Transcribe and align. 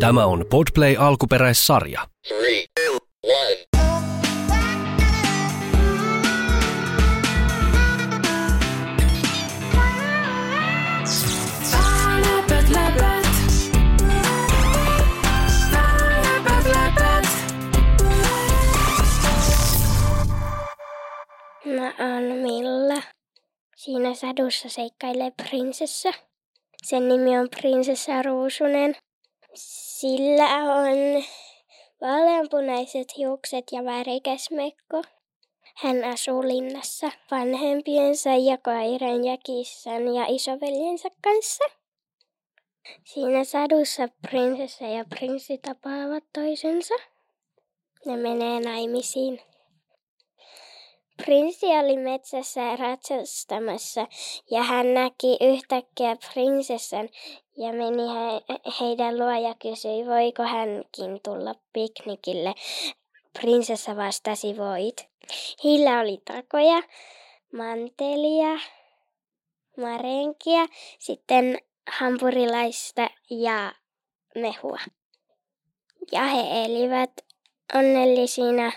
Tämä 0.00 0.26
on 0.26 0.44
Podplay 0.50 0.96
alkuperäissarja. 0.98 2.08
Three, 2.28 2.64
two. 2.74 2.98
Mä 21.66 21.92
oon 21.98 22.22
Milla. 22.22 23.02
Siinä 23.76 24.14
sadussa 24.14 24.68
seikkailee 24.68 25.30
prinsessa. 25.30 26.12
Sen 26.84 27.08
nimi 27.08 27.38
on 27.38 27.48
prinsessa 27.60 28.22
Ruusunen. 28.22 28.96
Sillä 29.54 30.44
on 30.44 31.24
vaaleanpunaiset 32.00 33.16
hiukset 33.16 33.64
ja 33.72 33.84
värikäs 33.84 34.50
mekko. 34.50 35.02
Hän 35.74 36.04
asuu 36.04 36.42
linnassa 36.42 37.10
vanhempiensa 37.30 38.30
ja 38.30 38.58
koiran 38.58 39.24
ja 39.24 39.36
kissan 39.46 40.14
ja 40.14 40.26
isoveljensä 40.28 41.08
kanssa. 41.22 41.64
Siinä 43.04 43.44
sadussa 43.44 44.08
prinsessa 44.30 44.84
ja 44.84 45.04
prinssi 45.04 45.58
tapaavat 45.58 46.24
toisensa. 46.32 46.94
Ne 48.06 48.16
menee 48.16 48.60
naimisiin. 48.60 49.40
Prinssi 51.16 51.66
oli 51.66 51.96
metsässä 51.96 52.76
ratsastamassa 52.76 54.06
ja 54.50 54.62
hän 54.62 54.94
näki 54.94 55.36
yhtäkkiä 55.40 56.16
prinsessan 56.32 57.08
ja 57.56 57.72
meni 57.72 58.02
he, 58.02 58.60
heidän 58.80 59.18
luo 59.18 59.30
ja 59.30 59.54
kysyi, 59.62 60.06
voiko 60.06 60.42
hänkin 60.42 61.20
tulla 61.24 61.54
piknikille. 61.72 62.54
Prinsessa 63.40 63.96
vastasi, 63.96 64.56
voit. 64.56 65.08
Heillä 65.64 66.00
oli 66.00 66.18
takoja, 66.24 66.82
mantelia, 67.52 68.60
marenkia, 69.76 70.66
sitten 70.98 71.58
hampurilaista 71.98 73.10
ja 73.30 73.72
mehua. 74.34 74.78
Ja 76.12 76.22
he 76.22 76.64
elivät 76.64 77.10
onnellisina 77.74 78.72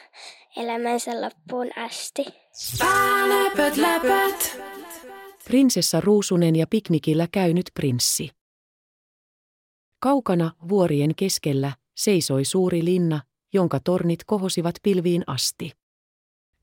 elämänsä 0.57 1.21
loppuun 1.21 1.67
asti. 1.77 2.25
Läpät, 3.27 3.77
läpät. 3.77 4.61
Prinsessa 5.43 6.01
Ruusunen 6.01 6.55
ja 6.55 6.67
piknikillä 6.69 7.27
käynyt 7.31 7.65
prinssi. 7.73 8.29
Kaukana 9.99 10.51
vuorien 10.69 11.15
keskellä 11.15 11.71
seisoi 11.95 12.45
suuri 12.45 12.85
linna, 12.85 13.21
jonka 13.53 13.79
tornit 13.83 14.23
kohosivat 14.25 14.75
pilviin 14.83 15.23
asti. 15.27 15.71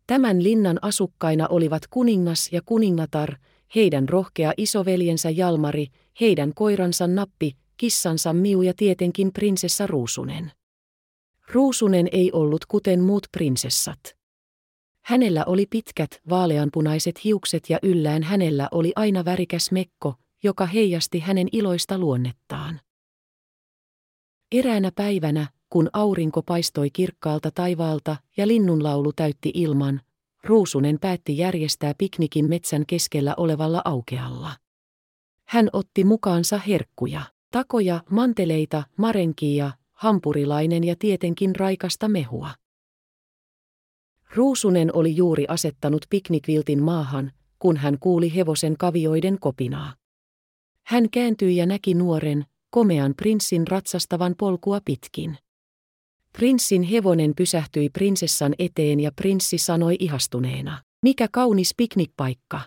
Tämän 0.07 0.43
linnan 0.43 0.79
asukkaina 0.83 1.47
olivat 1.49 1.83
kuningas 1.91 2.49
ja 2.53 2.61
kuningatar, 2.65 3.35
heidän 3.75 4.09
rohkea 4.09 4.53
isoveljensä 4.57 5.31
Jalmari, 5.31 5.87
heidän 6.21 6.55
koiransa 6.55 7.07
Nappi, 7.07 7.57
kissansa 7.77 8.33
Miu 8.33 8.63
ja 8.63 8.73
tietenkin 8.77 9.33
prinsessa 9.33 9.87
Ruusunen. 9.87 10.53
Ruusunen 11.53 12.09
ei 12.13 12.33
ollut 12.33 12.67
kuten 12.67 13.01
muut 13.01 13.27
prinsessat. 13.33 14.17
Hänellä 15.03 15.45
oli 15.45 15.67
pitkät, 15.71 16.21
vaaleanpunaiset 16.31 17.25
hiukset 17.25 17.71
ja 17.71 17.79
yllään 17.83 18.23
hänellä 18.23 18.69
oli 18.71 18.93
aina 18.97 19.25
värikäs 19.25 19.73
mekko, 19.73 20.15
joka 20.43 20.67
heijasti 20.67 21.19
hänen 21.19 21.49
iloista 21.53 21.99
luonnettaan. 21.99 22.81
Eräänä 24.53 24.91
päivänä, 24.95 25.47
kun 25.71 25.91
aurinko 25.93 26.43
paistoi 26.43 26.91
kirkkaalta 26.91 27.51
taivaalta 27.51 28.17
ja 28.37 28.49
linnunlaulu 28.49 29.13
täytti 29.13 29.51
ilman, 29.55 30.01
Ruusunen 30.45 30.99
päätti 31.01 31.39
järjestää 31.39 31.95
piknikin 31.99 32.49
metsän 32.49 32.87
keskellä 32.87 33.35
olevalla 33.37 33.83
aukealla. 33.85 34.51
Hän 35.49 35.69
otti 35.73 36.05
mukaansa 36.05 36.59
herkkuja, 36.59 37.23
takoja, 37.51 38.01
manteleita, 38.11 38.83
marenkia, 38.97 39.71
hampurilainen 40.05 40.85
ja 40.85 40.95
tietenkin 40.99 41.57
raikasta 41.57 42.09
mehua. 42.09 42.51
Ruusunen 44.35 44.97
oli 44.97 45.17
juuri 45.17 45.45
asettanut 45.49 46.07
piknikviltin 46.11 46.83
maahan, 46.83 47.33
kun 47.59 47.77
hän 47.77 47.99
kuuli 48.01 48.35
hevosen 48.35 48.77
kavioiden 48.79 49.39
kopinaa. 49.41 49.95
Hän 50.87 51.11
kääntyi 51.11 51.57
ja 51.57 51.67
näki 51.67 51.95
nuoren, 51.95 52.45
komean 52.71 53.15
prinssin 53.17 53.67
ratsastavan 53.67 54.35
polkua 54.39 54.81
pitkin. 54.85 55.39
Prinssin 56.33 56.83
hevonen 56.83 57.35
pysähtyi 57.37 57.89
prinsessan 57.89 58.55
eteen 58.59 59.01
ja 59.01 59.13
prinssi 59.13 59.59
sanoi 59.59 59.97
ihastuneena, 59.99 60.83
mikä 61.03 61.29
kaunis 61.33 61.75
piknikpaikka. 61.77 62.61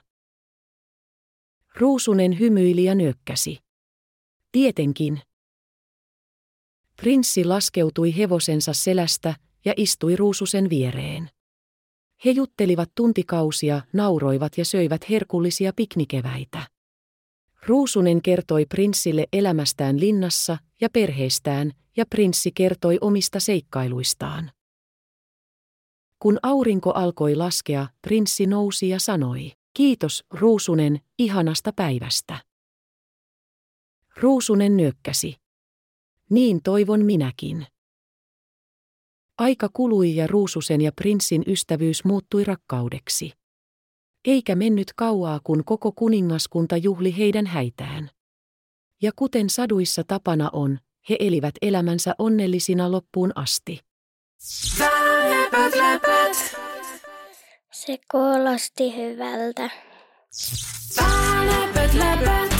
Ruusunen 1.75 2.39
hymyili 2.39 2.83
ja 2.83 2.95
nyökkäsi. 2.95 3.59
Tietenkin. 4.51 5.21
Prinssi 7.07 7.45
laskeutui 7.45 8.17
hevosensa 8.17 8.73
selästä 8.73 9.35
ja 9.65 9.73
istui 9.77 10.15
Ruususen 10.15 10.69
viereen. 10.69 11.29
He 12.25 12.31
juttelivat 12.31 12.89
tuntikausia, 12.95 13.81
nauroivat 13.93 14.57
ja 14.57 14.65
söivät 14.65 15.09
herkullisia 15.09 15.73
piknikeväitä. 15.75 16.67
Ruusunen 17.65 18.21
kertoi 18.21 18.65
prinssille 18.65 19.27
elämästään 19.33 19.99
linnassa 19.99 20.57
ja 20.81 20.89
perheestään, 20.89 21.71
ja 21.97 22.05
prinssi 22.09 22.51
kertoi 22.51 22.97
omista 23.01 23.39
seikkailuistaan. 23.39 24.51
Kun 26.19 26.39
aurinko 26.43 26.91
alkoi 26.91 27.35
laskea, 27.35 27.87
prinssi 28.01 28.45
nousi 28.45 28.89
ja 28.89 28.99
sanoi, 28.99 29.51
kiitos, 29.73 30.23
Ruusunen, 30.31 30.99
ihanasta 31.19 31.73
päivästä. 31.75 32.37
Ruusunen 34.21 34.77
nyökkäsi. 34.77 35.46
Niin 36.29 36.63
toivon 36.63 37.05
minäkin. 37.05 37.67
Aika 39.37 39.69
kului 39.73 40.15
ja 40.15 40.27
Ruususen 40.27 40.81
ja 40.81 40.91
prinssin 40.91 41.43
ystävyys 41.47 42.05
muuttui 42.05 42.43
rakkaudeksi. 42.43 43.31
Eikä 44.25 44.55
mennyt 44.55 44.93
kauaa, 44.95 45.39
kun 45.43 45.63
koko 45.65 45.91
kuningaskunta 45.91 46.77
juhli 46.77 47.17
heidän 47.17 47.45
häitään. 47.45 48.09
Ja 49.01 49.11
kuten 49.15 49.49
saduissa 49.49 50.03
tapana 50.07 50.49
on, 50.53 50.79
he 51.09 51.15
elivät 51.19 51.55
elämänsä 51.61 52.15
onnellisina 52.17 52.91
loppuun 52.91 53.31
asti. 53.35 53.81
Läpät, 54.79 55.75
läpät. 55.75 56.57
Se 57.71 57.97
kuulosti 58.11 58.95
hyvältä. 58.95 59.69
Läpät, 61.45 61.93
läpät. 61.93 62.56